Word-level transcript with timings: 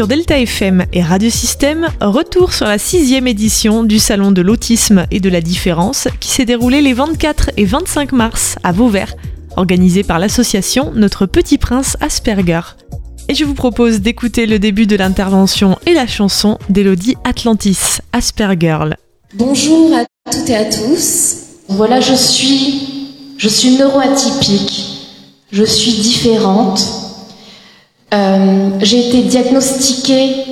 Sur 0.00 0.08
Delta 0.08 0.38
FM 0.38 0.86
et 0.94 1.02
Radio 1.02 1.28
Système, 1.28 1.88
retour 2.00 2.54
sur 2.54 2.64
la 2.64 2.78
sixième 2.78 3.26
édition 3.26 3.84
du 3.84 3.98
Salon 3.98 4.32
de 4.32 4.40
l'autisme 4.40 5.04
et 5.10 5.20
de 5.20 5.28
la 5.28 5.42
différence 5.42 6.08
qui 6.20 6.30
s'est 6.30 6.46
déroulé 6.46 6.80
les 6.80 6.94
24 6.94 7.50
et 7.58 7.66
25 7.66 8.12
mars 8.12 8.56
à 8.62 8.72
Vauvert, 8.72 9.14
organisé 9.58 10.02
par 10.02 10.18
l'association 10.18 10.90
Notre 10.94 11.26
Petit 11.26 11.58
Prince 11.58 11.98
Asperger. 12.00 12.62
Et 13.28 13.34
je 13.34 13.44
vous 13.44 13.52
propose 13.52 14.00
d'écouter 14.00 14.46
le 14.46 14.58
début 14.58 14.86
de 14.86 14.96
l'intervention 14.96 15.78
et 15.84 15.92
la 15.92 16.06
chanson 16.06 16.56
d'Elodie 16.70 17.16
Atlantis, 17.24 17.98
Aspergirl. 18.14 18.96
Bonjour 19.34 19.92
à 19.94 20.06
toutes 20.32 20.48
et 20.48 20.56
à 20.56 20.64
tous. 20.64 21.34
Voilà, 21.68 22.00
je 22.00 22.14
suis, 22.14 22.88
je 23.36 23.48
suis 23.50 23.76
neuroatypique. 23.76 24.82
Je 25.52 25.64
suis 25.64 25.92
différente. 25.92 27.09
Euh, 28.12 28.70
j'ai 28.80 29.08
été 29.08 29.22
diagnostiquée 29.22 30.44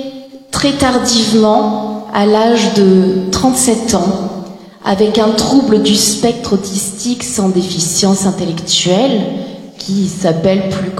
très 0.51 0.71
tardivement, 0.73 2.07
à 2.13 2.25
l'âge 2.25 2.73
de 2.73 3.29
37 3.31 3.95
ans, 3.95 4.45
avec 4.85 5.17
un 5.17 5.29
trouble 5.29 5.83
du 5.83 5.95
spectre 5.95 6.53
autistique 6.53 7.23
sans 7.23 7.49
déficience 7.49 8.25
intellectuelle, 8.25 9.21
qui 9.77 10.07
s'appelle 10.07 10.69
plus 10.69 10.91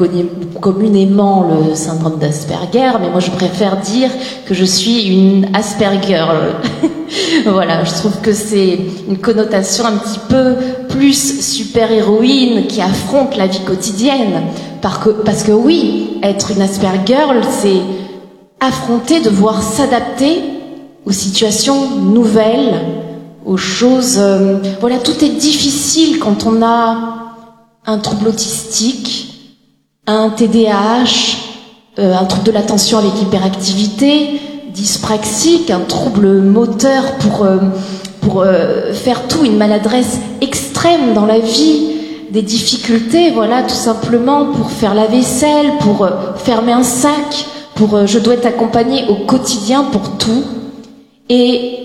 communément 0.59 1.45
le 1.47 1.75
syndrome 1.75 2.17
d'Asperger, 2.17 2.91
mais 3.01 3.09
moi 3.09 3.19
je 3.19 3.29
préfère 3.31 3.77
dire 3.77 4.09
que 4.45 4.53
je 4.53 4.65
suis 4.65 5.07
une 5.07 5.47
Aspergirl. 5.53 6.55
voilà, 7.45 7.83
je 7.83 7.91
trouve 7.91 8.19
que 8.21 8.33
c'est 8.33 8.79
une 9.07 9.17
connotation 9.17 9.85
un 9.85 9.97
petit 9.97 10.19
peu 10.29 10.55
plus 10.99 11.39
super-héroïne 11.39 12.67
qui 12.67 12.81
affronte 12.81 13.37
la 13.37 13.47
vie 13.47 13.61
quotidienne. 13.61 14.43
Parce 14.81 15.43
que 15.43 15.53
oui, 15.53 16.19
être 16.21 16.51
une 16.51 16.61
Aspergirl, 16.61 17.39
c'est 17.49 17.79
affronter, 18.59 19.21
devoir 19.21 19.63
s'adapter 19.63 20.41
aux 21.05 21.13
situations 21.13 21.95
nouvelles, 21.95 22.81
aux 23.45 23.55
choses... 23.55 24.17
Euh, 24.17 24.57
voilà, 24.81 24.97
tout 24.97 25.23
est 25.23 25.29
difficile 25.29 26.19
quand 26.19 26.45
on 26.45 26.61
a 26.61 26.97
un 27.85 27.97
trouble 27.99 28.27
autistique, 28.27 29.53
un 30.05 30.31
TDAH, 30.31 31.37
euh, 31.97 32.13
un 32.13 32.25
trouble 32.25 32.43
de 32.43 32.51
l'attention 32.51 32.97
avec 32.97 33.21
hyperactivité, 33.21 34.41
dyspraxique, 34.73 35.71
un 35.71 35.79
trouble 35.79 36.41
moteur 36.41 37.15
pour, 37.19 37.45
euh, 37.45 37.57
pour 38.19 38.43
faire 38.93 39.29
tout, 39.29 39.45
une 39.45 39.55
maladresse 39.55 40.19
extrême 40.41 40.68
dans 41.13 41.25
la 41.25 41.39
vie, 41.39 41.97
des 42.31 42.41
difficultés, 42.41 43.31
voilà, 43.31 43.63
tout 43.63 43.75
simplement 43.75 44.45
pour 44.53 44.71
faire 44.71 44.93
la 44.93 45.07
vaisselle, 45.07 45.77
pour 45.79 46.07
fermer 46.37 46.71
un 46.71 46.83
sac, 46.83 47.45
pour 47.75 48.05
je 48.05 48.19
dois 48.19 48.35
être 48.35 48.45
accompagnée 48.45 49.05
au 49.09 49.25
quotidien 49.25 49.83
pour 49.83 50.17
tout. 50.17 50.43
Et 51.27 51.77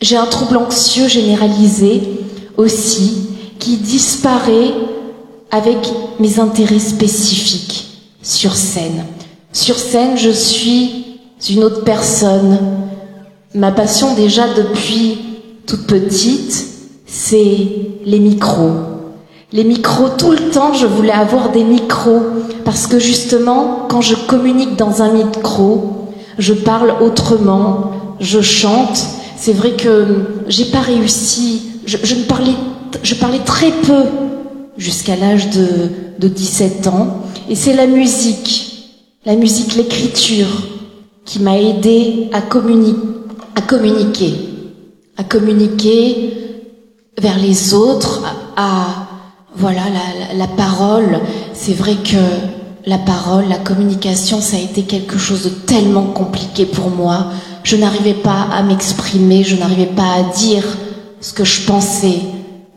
j'ai 0.00 0.16
un 0.16 0.26
trouble 0.26 0.56
anxieux 0.58 1.08
généralisé 1.08 2.02
aussi 2.56 3.28
qui 3.58 3.76
disparaît 3.76 4.72
avec 5.50 5.78
mes 6.20 6.38
intérêts 6.38 6.78
spécifiques 6.78 7.86
sur 8.22 8.54
scène. 8.54 9.04
Sur 9.52 9.78
scène, 9.78 10.16
je 10.16 10.30
suis 10.30 11.20
une 11.48 11.64
autre 11.64 11.84
personne. 11.84 12.58
Ma 13.54 13.72
passion 13.72 14.14
déjà 14.14 14.52
depuis 14.52 15.18
toute 15.66 15.86
petite, 15.86 16.66
c'est 17.06 17.85
les 18.06 18.20
micros. 18.20 18.70
Les 19.52 19.64
micros, 19.64 20.08
tout 20.16 20.30
le 20.30 20.50
temps, 20.50 20.72
je 20.72 20.86
voulais 20.86 21.12
avoir 21.12 21.50
des 21.50 21.64
micros 21.64 22.22
parce 22.64 22.86
que 22.86 22.98
justement, 22.98 23.86
quand 23.88 24.00
je 24.00 24.14
communique 24.14 24.76
dans 24.76 25.02
un 25.02 25.12
micro, 25.12 26.08
je 26.38 26.54
parle 26.54 26.94
autrement, 27.00 28.16
je 28.20 28.40
chante. 28.40 29.04
C'est 29.36 29.52
vrai 29.52 29.72
que 29.72 30.06
j'ai 30.48 30.66
pas 30.66 30.80
réussi. 30.80 31.62
Je, 31.84 31.96
parlais, 32.24 33.38
très 33.44 33.70
peu 33.70 34.04
jusqu'à 34.76 35.16
l'âge 35.16 35.50
de, 35.50 35.66
de 36.18 36.28
17 36.28 36.86
ans. 36.88 37.22
Et 37.48 37.54
c'est 37.54 37.74
la 37.74 37.86
musique, 37.86 38.94
la 39.24 39.36
musique, 39.36 39.76
l'écriture, 39.76 40.48
qui 41.24 41.40
m'a 41.40 41.58
aidé 41.58 42.28
à, 42.32 42.38
à 42.38 43.60
communiquer, 43.60 44.34
à 45.16 45.24
communiquer 45.24 46.45
vers 47.18 47.38
les 47.38 47.74
autres, 47.74 48.22
à, 48.56 49.08
voilà 49.54 49.82
la, 49.88 50.34
la, 50.34 50.46
parole. 50.46 51.20
C'est 51.54 51.72
vrai 51.72 51.94
que 51.94 52.16
la 52.84 52.98
parole, 52.98 53.48
la 53.48 53.58
communication, 53.58 54.40
ça 54.40 54.56
a 54.56 54.60
été 54.60 54.82
quelque 54.82 55.18
chose 55.18 55.44
de 55.44 55.48
tellement 55.48 56.04
compliqué 56.04 56.66
pour 56.66 56.90
moi. 56.90 57.28
Je 57.62 57.76
n'arrivais 57.76 58.14
pas 58.14 58.46
à 58.52 58.62
m'exprimer, 58.62 59.44
je 59.44 59.56
n'arrivais 59.56 59.86
pas 59.86 60.14
à 60.14 60.22
dire 60.22 60.64
ce 61.20 61.32
que 61.32 61.44
je 61.44 61.62
pensais, 61.62 62.20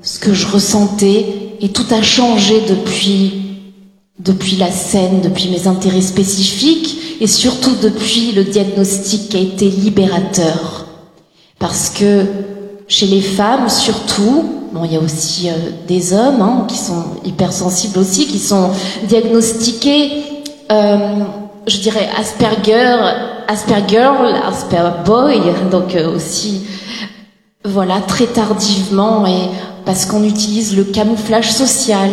ce 0.02 0.20
que 0.20 0.34
je 0.34 0.48
ressentais, 0.48 1.50
et 1.62 1.70
tout 1.70 1.86
a 1.92 2.02
changé 2.02 2.62
depuis, 2.68 3.34
depuis 4.20 4.56
la 4.56 4.72
scène, 4.72 5.22
depuis 5.22 5.50
mes 5.50 5.68
intérêts 5.68 6.02
spécifiques 6.02 6.98
et 7.22 7.28
surtout 7.28 7.76
depuis 7.82 8.32
le 8.32 8.46
diagnostic 8.46 9.30
qui 9.30 9.38
a 9.38 9.42
été 9.42 9.70
libérateur. 9.70 10.86
Parce 11.60 11.90
que 11.90 12.26
chez 12.90 13.06
les 13.06 13.22
femmes, 13.22 13.70
surtout, 13.70 14.44
bon, 14.74 14.84
il 14.84 14.94
y 14.94 14.98
a 14.98 15.00
aussi 15.00 15.50
euh, 15.50 15.54
des 15.88 16.12
hommes 16.12 16.42
hein, 16.42 16.66
qui 16.68 16.76
sont 16.76 17.06
hypersensibles 17.24 18.00
aussi, 18.00 18.26
qui 18.26 18.40
sont 18.40 18.72
diagnostiqués, 19.08 20.24
euh, 20.72 20.98
je 21.68 21.78
dirais 21.78 22.10
Asperger, 22.18 22.98
Aspergirl, 23.48 24.36
Asperboy, 24.48 25.40
donc 25.72 25.96
euh, 25.96 26.16
aussi, 26.16 26.64
voilà, 27.64 28.02
très 28.02 28.26
tardivement 28.26 29.26
et 29.28 29.50
parce 29.86 30.06
qu'on 30.06 30.24
utilise 30.24 30.76
le 30.76 30.84
camouflage 30.84 31.52
social, 31.52 32.10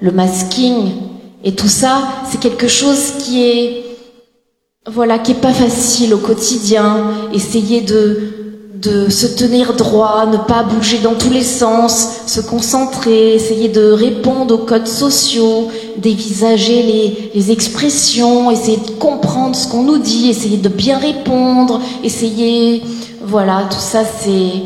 le 0.00 0.10
masking, 0.10 0.92
et 1.44 1.54
tout 1.54 1.68
ça, 1.68 2.02
c'est 2.30 2.40
quelque 2.40 2.68
chose 2.68 3.12
qui 3.18 3.44
est, 3.44 3.84
voilà, 4.86 5.18
qui 5.18 5.32
est 5.32 5.40
pas 5.40 5.52
facile 5.52 6.14
au 6.14 6.18
quotidien. 6.18 7.12
Essayer 7.32 7.80
de, 7.82 8.37
de 8.80 9.08
se 9.08 9.26
tenir 9.26 9.74
droit, 9.74 10.26
ne 10.26 10.36
pas 10.36 10.62
bouger 10.62 10.98
dans 10.98 11.14
tous 11.14 11.30
les 11.30 11.42
sens, 11.42 12.20
se 12.26 12.40
concentrer, 12.40 13.34
essayer 13.34 13.68
de 13.68 13.90
répondre 13.90 14.54
aux 14.54 14.64
codes 14.64 14.86
sociaux, 14.86 15.68
dévisager 15.96 16.82
les, 16.82 17.30
les 17.34 17.50
expressions, 17.50 18.50
essayer 18.50 18.76
de 18.76 18.90
comprendre 18.92 19.56
ce 19.56 19.66
qu'on 19.66 19.82
nous 19.82 19.98
dit, 19.98 20.28
essayer 20.28 20.58
de 20.58 20.68
bien 20.68 20.98
répondre, 20.98 21.80
essayer, 22.04 22.82
voilà, 23.22 23.66
tout 23.68 23.80
ça 23.80 24.04
c'est, 24.04 24.62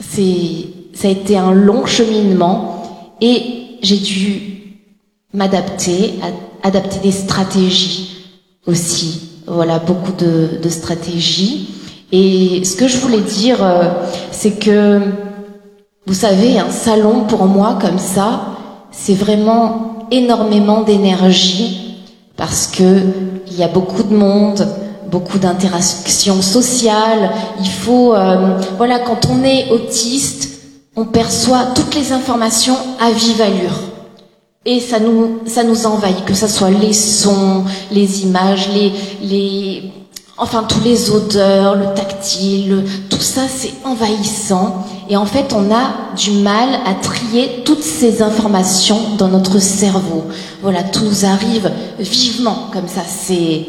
c'est, 0.00 0.68
ça 0.94 1.08
a 1.08 1.10
été 1.10 1.36
un 1.36 1.52
long 1.52 1.84
cheminement 1.84 2.82
et 3.20 3.42
j'ai 3.82 3.98
dû 3.98 4.58
m'adapter, 5.34 6.14
adapter 6.62 7.00
des 7.00 7.12
stratégies 7.12 8.16
aussi. 8.66 9.20
Voilà, 9.46 9.78
beaucoup 9.78 10.12
de, 10.12 10.58
de, 10.62 10.68
stratégies. 10.68 11.68
Et 12.12 12.64
ce 12.64 12.76
que 12.76 12.88
je 12.88 12.98
voulais 12.98 13.20
dire, 13.20 13.62
euh, 13.62 13.90
c'est 14.30 14.58
que, 14.58 15.00
vous 16.06 16.14
savez, 16.14 16.58
un 16.58 16.70
salon 16.70 17.24
pour 17.28 17.44
moi 17.44 17.78
comme 17.80 17.98
ça, 17.98 18.40
c'est 18.90 19.14
vraiment 19.14 20.06
énormément 20.10 20.82
d'énergie 20.82 21.96
parce 22.36 22.66
que 22.66 23.02
il 23.46 23.56
y 23.56 23.62
a 23.62 23.68
beaucoup 23.68 24.02
de 24.02 24.14
monde, 24.14 24.66
beaucoup 25.10 25.38
d'interactions 25.38 26.40
sociales. 26.42 27.30
Il 27.60 27.68
faut, 27.68 28.14
euh, 28.14 28.58
voilà, 28.76 29.00
quand 29.00 29.28
on 29.30 29.42
est 29.44 29.70
autiste, 29.70 30.60
on 30.96 31.04
perçoit 31.04 31.66
toutes 31.74 31.94
les 31.94 32.12
informations 32.12 32.76
à 33.00 33.10
vive 33.10 33.40
allure. 33.40 33.80
Et 34.64 34.80
ça 34.80 34.98
nous, 34.98 35.40
ça 35.46 35.64
nous 35.64 35.86
envahit, 35.86 36.24
que 36.24 36.34
ce 36.34 36.46
soit 36.46 36.70
les 36.70 36.92
sons, 36.92 37.64
les 37.90 38.22
images, 38.22 38.68
les, 38.74 38.92
les, 39.22 39.92
enfin 40.38 40.62
tous 40.62 40.80
les 40.80 41.10
odeurs, 41.10 41.74
le 41.74 41.94
tactile, 41.94 42.84
tout 43.10 43.20
ça 43.20 43.42
c'est 43.48 43.72
envahissant. 43.84 44.86
Et 45.10 45.16
en 45.16 45.26
fait, 45.26 45.52
on 45.54 45.72
a 45.74 46.14
du 46.16 46.30
mal 46.32 46.68
à 46.86 46.94
trier 46.94 47.62
toutes 47.64 47.82
ces 47.82 48.22
informations 48.22 49.16
dans 49.16 49.28
notre 49.28 49.58
cerveau. 49.58 50.24
Voilà, 50.62 50.82
tout 50.82 51.10
arrive 51.24 51.70
vivement 51.98 52.68
comme 52.72 52.88
ça. 52.88 53.00
C'est, 53.06 53.66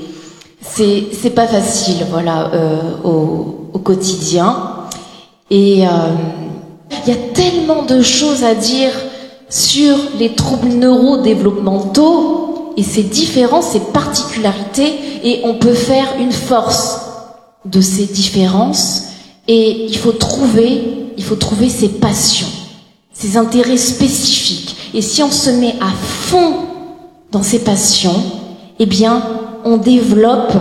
c'est, 0.61 1.05
c'est 1.13 1.29
pas 1.29 1.47
facile, 1.47 2.05
voilà, 2.09 2.51
euh, 2.53 2.81
au, 3.03 3.69
au, 3.73 3.79
quotidien. 3.79 4.57
Et 5.49 5.87
euh, 5.87 5.89
il 7.05 7.13
y 7.13 7.15
a 7.15 7.19
tellement 7.33 7.83
de 7.83 8.01
choses 8.01 8.43
à 8.43 8.53
dire 8.53 8.91
sur 9.49 9.95
les 10.19 10.33
troubles 10.35 10.67
neurodéveloppementaux 10.67 12.38
et 12.79 12.83
ces 12.83 13.03
différences, 13.03 13.71
ces 13.71 13.81
particularités, 13.81 14.93
et 15.21 15.41
on 15.43 15.55
peut 15.55 15.73
faire 15.73 16.15
une 16.17 16.31
force 16.31 17.01
de 17.65 17.81
ces 17.81 18.05
différences. 18.05 19.03
Et 19.49 19.85
il 19.89 19.97
faut 19.97 20.13
trouver, 20.13 20.81
il 21.17 21.23
faut 21.25 21.35
trouver 21.35 21.67
ses 21.67 21.89
passions, 21.89 22.47
ses 23.11 23.35
intérêts 23.35 23.75
spécifiques. 23.75 24.77
Et 24.93 25.01
si 25.01 25.21
on 25.21 25.29
se 25.29 25.49
met 25.49 25.75
à 25.81 25.91
fond 25.91 26.53
dans 27.33 27.43
ses 27.43 27.59
passions, 27.59 28.23
eh 28.79 28.85
bien, 28.85 29.23
on 29.65 29.75
développe, 29.75 30.53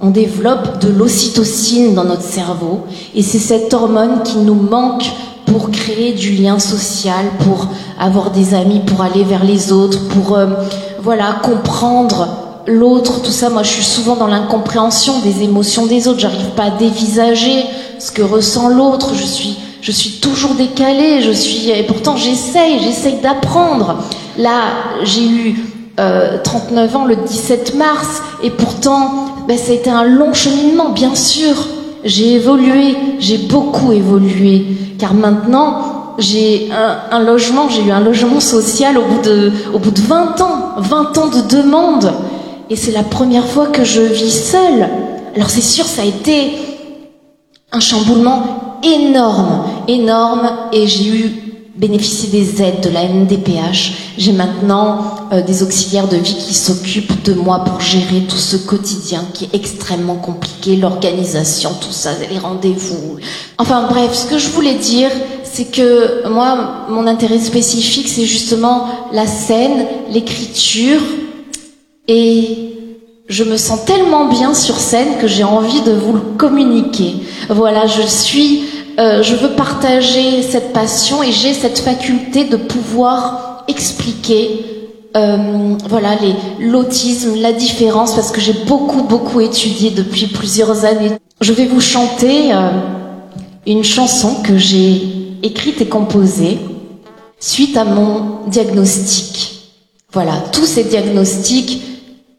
on 0.00 0.10
développe 0.10 0.80
de 0.80 0.88
l'ocytocine 0.88 1.94
dans 1.94 2.04
notre 2.04 2.22
cerveau 2.22 2.80
et 3.14 3.22
c'est 3.22 3.38
cette 3.38 3.72
hormone 3.72 4.24
qui 4.24 4.38
nous 4.38 4.54
manque 4.54 5.04
pour 5.46 5.70
créer 5.70 6.12
du 6.12 6.32
lien 6.32 6.58
social, 6.58 7.26
pour 7.44 7.68
avoir 8.00 8.32
des 8.32 8.52
amis, 8.52 8.80
pour 8.84 9.02
aller 9.02 9.22
vers 9.22 9.44
les 9.44 9.70
autres, 9.70 10.08
pour 10.08 10.36
euh, 10.36 10.46
voilà 11.02 11.36
comprendre 11.42 12.28
l'autre, 12.66 13.22
tout 13.22 13.30
ça. 13.30 13.50
Moi, 13.50 13.62
je 13.62 13.70
suis 13.70 13.84
souvent 13.84 14.16
dans 14.16 14.28
l'incompréhension 14.28 15.20
des 15.20 15.42
émotions 15.42 15.86
des 15.86 16.06
autres. 16.06 16.20
J'arrive 16.20 16.50
pas 16.56 16.64
à 16.64 16.70
dévisager 16.70 17.64
ce 17.98 18.12
que 18.12 18.22
ressent 18.22 18.68
l'autre. 18.68 19.14
Je 19.14 19.24
suis, 19.24 19.58
je 19.80 19.90
suis 19.90 20.20
toujours 20.20 20.54
décalée. 20.54 21.22
Je 21.22 21.32
suis, 21.32 21.70
et 21.70 21.82
pourtant, 21.82 22.16
j'essaye, 22.16 22.78
j'essaye 22.80 23.20
d'apprendre. 23.20 23.96
Là, 24.38 24.60
j'ai 25.02 25.26
eu 25.26 25.56
39 25.96 26.94
euh, 26.94 26.98
ans 26.98 27.04
le 27.04 27.16
17 27.16 27.74
mars, 27.74 28.22
et 28.42 28.50
pourtant, 28.50 29.26
ben, 29.46 29.58
ça 29.58 29.72
a 29.72 29.74
été 29.74 29.90
un 29.90 30.04
long 30.04 30.32
cheminement, 30.32 30.90
bien 30.90 31.14
sûr. 31.14 31.54
J'ai 32.04 32.34
évolué, 32.34 32.96
j'ai 33.18 33.38
beaucoup 33.38 33.92
évolué, 33.92 34.66
car 34.98 35.14
maintenant, 35.14 35.91
j'ai 36.22 36.70
un, 36.72 37.20
logement, 37.20 37.68
j'ai 37.68 37.82
eu 37.82 37.90
un 37.90 38.00
logement 38.00 38.40
social 38.40 38.96
au 38.96 39.02
bout 39.02 39.22
de, 39.22 39.52
au 39.74 39.78
bout 39.78 39.90
de 39.90 40.00
20 40.00 40.40
ans, 40.40 40.74
20 40.78 41.18
ans 41.18 41.28
de 41.28 41.56
demande, 41.56 42.12
et 42.70 42.76
c'est 42.76 42.92
la 42.92 43.02
première 43.02 43.46
fois 43.46 43.66
que 43.66 43.84
je 43.84 44.00
vis 44.00 44.50
seule. 44.50 44.88
Alors 45.34 45.50
c'est 45.50 45.60
sûr, 45.60 45.84
ça 45.84 46.02
a 46.02 46.04
été 46.04 46.52
un 47.72 47.80
chamboulement 47.80 48.78
énorme, 48.82 49.64
énorme, 49.88 50.50
et 50.72 50.86
j'ai 50.86 51.08
eu 51.08 51.42
bénéficier 51.74 52.28
des 52.28 52.62
aides 52.62 52.80
de 52.80 52.90
la 52.90 53.08
MDPH. 53.08 53.92
J'ai 54.18 54.32
maintenant 54.32 55.28
euh, 55.32 55.42
des 55.42 55.62
auxiliaires 55.62 56.08
de 56.08 56.16
vie 56.16 56.34
qui 56.34 56.54
s'occupent 56.54 57.22
de 57.24 57.34
moi 57.34 57.64
pour 57.64 57.80
gérer 57.80 58.20
tout 58.28 58.36
ce 58.36 58.56
quotidien 58.56 59.24
qui 59.32 59.44
est 59.44 59.54
extrêmement 59.54 60.16
compliqué, 60.16 60.76
l'organisation, 60.76 61.70
tout 61.80 61.92
ça, 61.92 62.10
les 62.30 62.38
rendez-vous. 62.38 63.16
Enfin 63.58 63.86
bref, 63.88 64.12
ce 64.14 64.26
que 64.26 64.38
je 64.38 64.48
voulais 64.50 64.74
dire, 64.74 65.10
c'est 65.52 65.70
que 65.70 66.26
moi, 66.28 66.86
mon 66.88 67.06
intérêt 67.06 67.38
spécifique, 67.38 68.08
c'est 68.08 68.24
justement 68.24 68.86
la 69.12 69.26
scène, 69.26 69.86
l'écriture, 70.10 71.00
et 72.08 72.72
je 73.28 73.44
me 73.44 73.56
sens 73.56 73.84
tellement 73.84 74.26
bien 74.26 74.54
sur 74.54 74.76
scène 74.76 75.18
que 75.20 75.26
j'ai 75.26 75.44
envie 75.44 75.82
de 75.82 75.92
vous 75.92 76.14
le 76.14 76.20
communiquer. 76.38 77.16
Voilà, 77.50 77.86
je 77.86 78.02
suis 78.02 78.64
euh, 78.98 79.22
je 79.22 79.34
veux 79.34 79.50
partager 79.50 80.42
cette 80.42 80.74
passion 80.74 81.22
et 81.22 81.32
j'ai 81.32 81.54
cette 81.54 81.78
faculté 81.78 82.44
de 82.44 82.56
pouvoir 82.56 83.64
expliquer 83.66 84.66
euh, 85.16 85.76
voilà 85.88 86.10
l'autisme, 86.60 87.34
la 87.40 87.52
différence 87.52 88.14
parce 88.14 88.30
que 88.30 88.40
j'ai 88.40 88.52
beaucoup 88.66 89.02
beaucoup 89.02 89.40
étudié 89.40 89.90
depuis 89.90 90.26
plusieurs 90.26 90.84
années. 90.84 91.12
Je 91.40 91.52
vais 91.54 91.64
vous 91.64 91.80
chanter 91.80 92.52
euh, 92.52 92.68
une 93.66 93.82
chanson 93.82 94.42
que 94.42 94.58
j'ai 94.58 95.22
écrite 95.42 95.80
et 95.80 95.88
composée 95.88 96.58
suite 97.40 97.76
à 97.76 97.84
mon 97.84 98.46
diagnostic. 98.48 99.70
Voilà, 100.12 100.34
tous 100.52 100.66
ces 100.66 100.84
diagnostics 100.84 101.82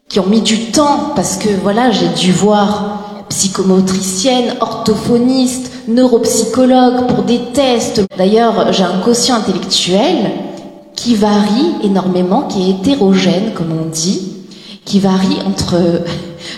qui 0.08 0.20
ont 0.20 0.26
mis 0.26 0.42
du 0.42 0.70
temps 0.70 1.12
parce 1.14 1.36
que 1.36 1.48
voilà, 1.62 1.90
j'ai 1.90 2.08
dû 2.08 2.32
voir 2.32 3.24
psychomotricienne, 3.28 4.54
orthophoniste, 4.60 5.72
neuropsychologue 5.88 7.06
pour 7.08 7.24
des 7.24 7.40
tests. 7.52 8.02
D'ailleurs, 8.16 8.72
j'ai 8.72 8.84
un 8.84 9.00
quotient 9.00 9.36
intellectuel 9.36 10.30
qui 10.94 11.16
varie 11.16 11.74
énormément, 11.82 12.42
qui 12.42 12.62
est 12.62 12.70
hétérogène, 12.70 13.52
comme 13.54 13.72
on 13.72 13.90
dit, 13.90 14.32
qui 14.84 15.00
varie 15.00 15.38
entre... 15.46 15.76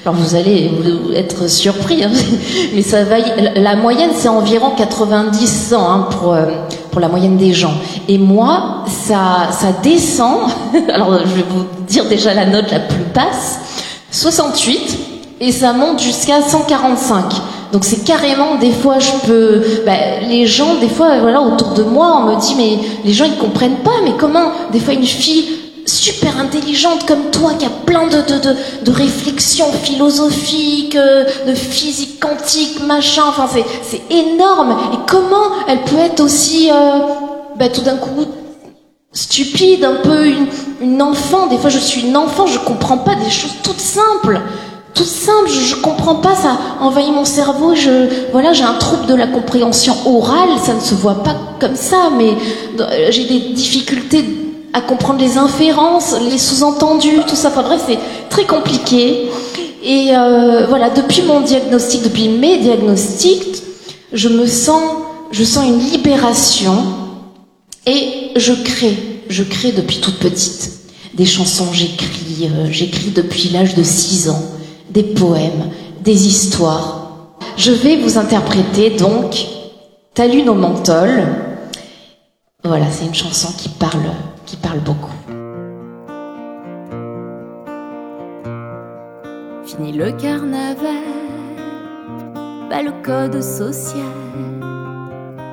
Alors 0.07 0.21
vous 0.21 0.37
allez 0.37 0.71
être 1.17 1.51
surpris, 1.51 2.05
hein, 2.05 2.13
mais 2.75 2.83
ça 2.83 3.03
va. 3.03 3.17
La 3.57 3.75
moyenne, 3.75 4.11
c'est 4.15 4.29
environ 4.29 4.71
90 4.77 5.75
ans 5.75 5.91
hein, 5.91 6.09
pour 6.13 6.33
euh, 6.33 6.47
pour 6.93 7.01
la 7.01 7.09
moyenne 7.09 7.37
des 7.37 7.53
gens. 7.53 7.75
Et 8.07 8.17
moi, 8.17 8.85
ça 8.87 9.49
ça 9.51 9.73
descend. 9.83 10.49
Alors 10.95 11.19
je 11.27 11.35
vais 11.35 11.45
vous 11.51 11.65
dire 11.89 12.05
déjà 12.05 12.35
la 12.35 12.47
note 12.47 12.71
la 12.71 12.79
plus 12.79 13.03
basse, 13.13 13.59
68 14.13 14.99
et 15.41 15.51
ça 15.51 15.73
monte 15.73 16.01
jusqu'à 16.01 16.41
145. 16.41 17.25
Donc 17.73 17.85
c'est 17.85 18.05
carrément 18.05 18.55
des 18.61 18.71
fois 18.71 19.01
je 19.01 19.27
peux 19.27 19.61
bah, 19.85 20.21
les 20.29 20.47
gens 20.47 20.77
des 20.77 20.89
fois 20.89 21.19
voilà 21.19 21.43
autour 21.43 21.71
de 21.71 21.83
moi 21.83 22.23
on 22.23 22.33
me 22.33 22.41
dit 22.41 22.55
mais 22.57 22.79
les 23.05 23.13
gens 23.13 23.25
ils 23.25 23.39
comprennent 23.39 23.83
pas 23.83 23.91
mais 24.05 24.13
comment 24.17 24.53
des 24.73 24.79
fois 24.79 24.95
une 24.95 25.03
fille 25.03 25.47
super 25.87 26.39
intelligente 26.39 27.07
comme 27.07 27.31
toi 27.31 27.55
qui 27.55 27.65
a 27.65 27.71
plein 27.71 28.07
de 28.07 28.17
de, 28.17 28.39
de, 28.39 28.57
de 28.83 28.91
réflexions 28.91 29.73
philosophiques 29.73 30.97
euh, 30.97 31.25
de 31.47 31.55
physique 31.55 32.21
quantique 32.21 32.81
machin. 32.87 33.23
Enfin 33.29 33.49
c'est 33.83 34.03
énorme. 34.11 34.77
Et 34.93 34.97
comment 35.07 35.51
elle 35.69 35.83
peut 35.83 35.99
être 35.99 36.21
aussi 36.21 36.71
euh, 36.71 36.99
bah, 37.57 37.69
tout 37.69 37.83
d'un 37.83 37.97
coup 37.97 38.27
stupide 39.13 39.85
un 39.85 39.97
peu 40.03 40.27
une, 40.27 40.47
une 40.81 41.03
enfant. 41.03 41.47
Des 41.47 41.59
fois 41.59 41.71
je 41.71 41.79
suis 41.79 42.03
une 42.03 42.17
enfant 42.17 42.47
je 42.47 42.59
comprends 42.59 42.99
pas 42.99 43.15
des 43.15 43.31
choses 43.31 43.55
toutes 43.63 43.81
simples. 43.81 44.41
Tout 44.95 45.05
simple, 45.05 45.51
je, 45.51 45.61
je, 45.61 45.77
comprends 45.77 46.15
pas, 46.15 46.35
ça 46.35 46.57
envahit 46.81 47.13
mon 47.13 47.27
cerveau, 47.27 47.75
je, 47.75 48.09
voilà, 48.33 48.55
j'ai 48.55 48.65
un 48.65 48.79
trouble 48.79 49.05
de 49.05 49.15
la 49.15 49.27
compréhension 49.27 49.95
orale, 50.07 50.49
ça 50.65 50.73
ne 50.73 50.81
se 50.81 50.95
voit 50.95 51.23
pas 51.23 51.37
comme 51.61 51.77
ça, 51.77 52.09
mais 52.17 52.35
euh, 52.81 53.09
j'ai 53.11 53.27
des 53.27 53.41
difficultés 53.53 54.25
à 54.77 54.83
comprendre 54.83 55.21
les 55.21 55.39
inférences, 55.39 56.15
les 56.21 56.37
sous-entendus, 56.37 57.21
tout 57.27 57.35
ça, 57.35 57.49
enfin 57.49 57.63
bref, 57.63 57.81
c'est 57.87 57.99
très 58.29 58.45
compliqué. 58.45 59.31
Et 59.83 60.09
euh, 60.11 60.67
voilà, 60.69 60.91
depuis 60.91 61.23
mon 61.23 61.41
diagnostic, 61.41 62.03
depuis 62.03 62.29
mes 62.29 62.59
diagnostics, 62.59 63.63
je 64.13 64.29
me 64.29 64.45
sens, 64.47 64.83
je 65.31 65.45
sens 65.45 65.67
une 65.67 65.79
libération 65.79 66.75
et 67.87 68.33
je 68.37 68.53
crée, 68.53 68.99
je 69.31 69.45
crée 69.45 69.73
depuis 69.73 70.01
toute 70.01 70.19
petite. 70.19 70.73
Des 71.15 71.25
chansons, 71.25 71.73
j'écris, 71.73 72.43
euh, 72.43 72.67
j'écris 72.71 73.13
depuis 73.13 73.49
l'âge 73.49 73.77
de 73.77 73.83
6 73.83 74.29
ans 74.29 74.43
des 74.91 75.05
poèmes, 75.05 75.71
des 76.05 76.27
histoires. 76.27 77.31
Je 77.57 77.73
vais 77.73 77.97
vous 77.97 78.19
interpréter 78.19 78.91
donc 78.91 79.47
Talune 80.13 80.51
au 80.51 80.55
menthol. 80.55 81.25
Voilà, 82.63 82.87
c'est 82.91 83.07
une 83.07 83.15
chanson 83.15 83.49
qui 83.57 83.71
parle, 83.71 84.11
qui 84.47 84.57
parle 84.57 84.81
beaucoup. 84.81 85.13
Fini 89.65 89.93
le 89.93 90.13
carnaval, 90.13 91.05
pas 92.71 92.83
le 92.83 92.93
code 93.05 93.43
social. 93.43 94.01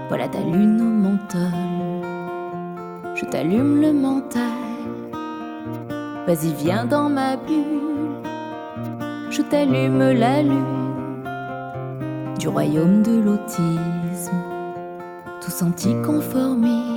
Voilà 0.07 0.27
ta 0.27 0.39
lune 0.39 0.79
au 0.79 0.83
menthol, 0.83 1.59
je 3.15 3.25
t'allume 3.25 3.81
le 3.81 3.91
mental. 3.91 4.41
Vas-y, 6.27 6.53
viens 6.53 6.85
dans 6.85 7.09
ma 7.09 7.35
bulle 7.35 7.83
je 9.35 9.41
t'allume 9.41 10.11
la 10.11 10.43
lune 10.43 11.23
du 12.37 12.47
royaume 12.47 13.01
de 13.01 13.19
l'autisme, 13.19 14.37
tous 15.41 15.63
anticonformisme. 15.63 16.92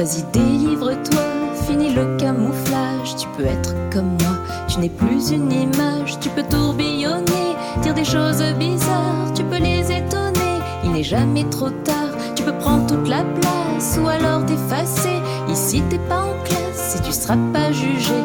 Vas-y, 0.00 0.22
délivre-toi, 0.32 1.22
finis 1.66 1.92
le 1.92 2.16
camouflage. 2.16 3.16
Tu 3.18 3.28
peux 3.36 3.44
être 3.44 3.74
comme 3.92 4.16
moi, 4.22 4.38
tu 4.66 4.78
n'es 4.78 4.88
plus 4.88 5.30
une 5.30 5.52
image. 5.52 6.18
Tu 6.20 6.30
peux 6.30 6.42
tourbillonner, 6.42 7.54
dire 7.82 7.92
des 7.92 8.06
choses 8.06 8.42
bizarres, 8.58 9.30
tu 9.34 9.44
peux 9.44 9.58
les 9.58 9.92
étonner. 9.92 10.56
Il 10.84 10.92
n'est 10.92 11.02
jamais 11.02 11.44
trop 11.50 11.68
tard, 11.68 12.16
tu 12.34 12.42
peux 12.44 12.56
prendre 12.60 12.86
toute 12.86 13.06
la 13.10 13.24
place 13.24 13.98
ou 14.02 14.08
alors 14.08 14.46
t'effacer. 14.46 15.20
Ici, 15.50 15.82
t'es 15.90 15.98
pas 16.08 16.22
en 16.22 16.44
classe 16.44 16.96
et 16.96 17.02
tu 17.02 17.12
seras 17.12 17.36
pas 17.52 17.70
jugé. 17.70 18.24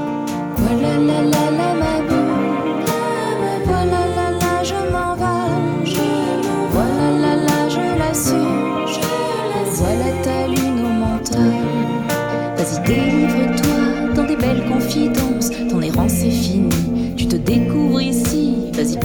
Voilà 0.55 0.97
la 0.97 1.29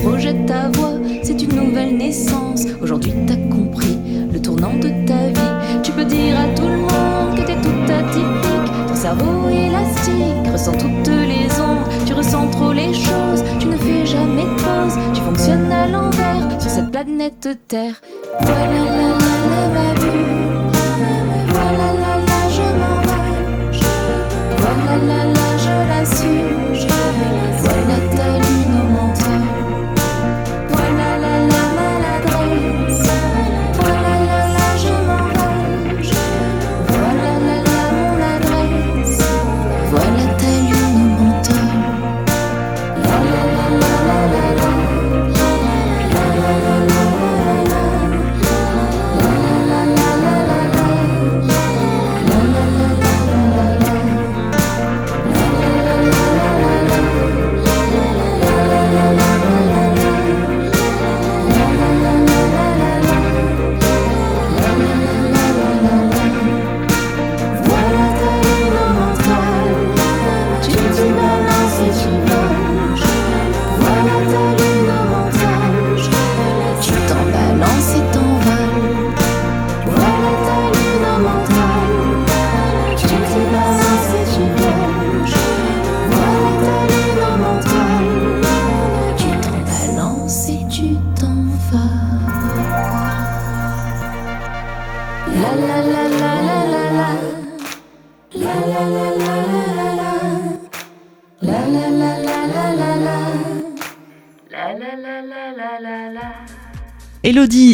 projette 0.02 0.46
ta 0.46 0.68
voix, 0.68 0.94
c'est 1.22 1.40
une 1.42 1.54
nouvelle 1.54 1.96
naissance, 1.96 2.64
aujourd'hui 2.80 3.12
t'as 3.26 3.36
compris 3.54 3.98
le 4.32 4.40
tournant 4.40 4.74
de 4.74 4.88
ta 5.06 5.28
vie, 5.28 5.80
tu 5.82 5.92
peux 5.92 6.04
dire 6.04 6.38
à 6.38 6.54
tout 6.54 6.66
le 6.66 6.76
monde 6.76 7.36
que 7.36 7.42
t'es 7.42 7.56
tout 7.56 7.92
atypique, 7.92 8.88
ton 8.88 8.94
cerveau 8.94 9.48
élastique, 9.48 10.52
ressent 10.52 10.72
toutes 10.72 11.08
les 11.08 11.46
ondes, 11.60 12.06
tu 12.06 12.14
ressens 12.14 12.48
trop 12.48 12.72
les 12.72 12.94
choses, 12.94 13.44
tu 13.58 13.66
ne 13.66 13.76
fais 13.76 14.06
jamais 14.06 14.44
de 14.44 14.62
pause, 14.62 14.98
tu 15.14 15.20
fonctionnes 15.20 15.70
à 15.72 15.86
l'envers 15.86 16.60
sur 16.60 16.70
cette 16.70 16.90
planète 16.90 17.48
Terre. 17.68 18.00
Voilà 18.40 18.66
la 18.66 18.84
la 18.84 19.18
la 19.50 19.68
ma 19.68 20.00
vue. 20.00 20.39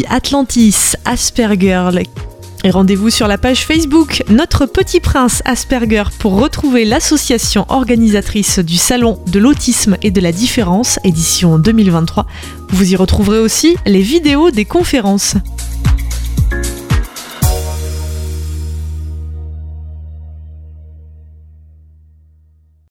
Atlantis 0.09 0.93
Aspergirl. 1.03 2.01
Et 2.63 2.69
rendez-vous 2.69 3.09
sur 3.09 3.27
la 3.27 3.37
page 3.37 3.65
Facebook 3.65 4.23
Notre 4.29 4.65
Petit 4.65 5.01
Prince 5.01 5.41
Asperger 5.43 6.03
pour 6.19 6.39
retrouver 6.39 6.85
l'association 6.85 7.65
organisatrice 7.67 8.59
du 8.59 8.77
Salon 8.77 9.19
de 9.27 9.39
l'autisme 9.39 9.97
et 10.01 10.09
de 10.09 10.21
la 10.21 10.31
différence, 10.31 10.99
édition 11.03 11.59
2023. 11.59 12.27
Vous 12.69 12.93
y 12.93 12.95
retrouverez 12.95 13.39
aussi 13.39 13.75
les 13.85 14.01
vidéos 14.01 14.51
des 14.51 14.63
conférences. 14.63 15.35